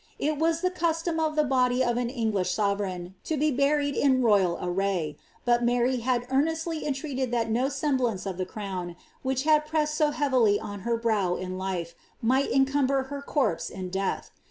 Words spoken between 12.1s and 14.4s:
might encumber her corpse in death.